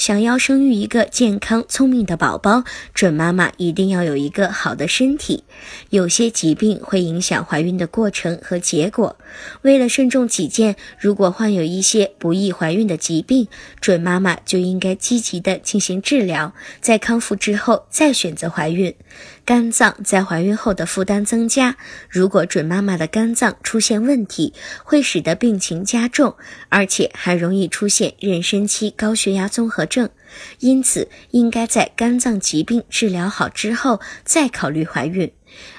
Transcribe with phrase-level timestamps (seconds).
[0.00, 2.64] 想要生育一个健康聪明的宝宝，
[2.94, 5.44] 准妈妈一定要有一个好的身体。
[5.90, 9.18] 有些疾病会影响怀孕的过程和结果。
[9.60, 13.46] 为了慎重起见，如果患有一些不易怀孕的疾病，
[13.78, 18.94] 准妈妈就应该积极的进行治疗，在康复之后再选择怀孕。
[19.44, 21.76] 肝脏在怀孕后的负担增加，
[22.08, 26.36] 如果准妈妈的肝脏出现问题，会使得病情加重，
[26.70, 30.08] 而且还容易出现妊娠期高血压综合症。
[30.60, 35.32] 因此，应该在肝脏疾病治疗好之后再考虑怀孕，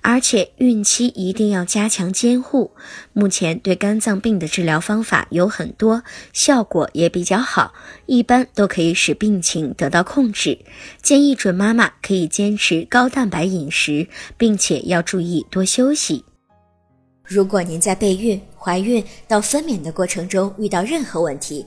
[0.00, 2.72] 而且孕期一定要加强监护。
[3.12, 7.74] 目前对肝脏病的治疗方法有很多，效果也比较好，
[8.06, 10.58] 一般都可以使病情得到控制。
[11.02, 16.24] 建议准妈妈可以坚持高蛋白饮食，并且要注意多休息。
[17.22, 21.66] 如果您在备孕、怀孕到分娩的过程中遇到任何问题，